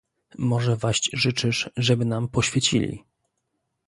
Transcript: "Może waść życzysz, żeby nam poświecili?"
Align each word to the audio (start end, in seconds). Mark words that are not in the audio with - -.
"Może 0.37 0.75
waść 0.75 1.09
życzysz, 1.13 1.69
żeby 1.77 2.05
nam 2.05 2.27
poświecili?" 2.27 3.03